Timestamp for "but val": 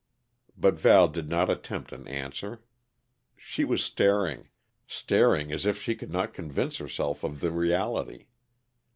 0.57-1.07